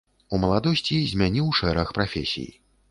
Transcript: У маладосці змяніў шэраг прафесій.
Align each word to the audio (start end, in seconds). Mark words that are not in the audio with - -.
У 0.35 0.39
маладосці 0.45 0.95
змяніў 1.11 1.55
шэраг 1.61 1.97
прафесій. 2.01 2.51